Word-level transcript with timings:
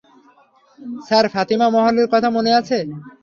Sir, 1.07 1.25
Fatima 1.33 1.67
মহলের, 1.69 2.07
কথা 2.13 2.29
মনে 2.29 2.51
আছে? 2.59 2.77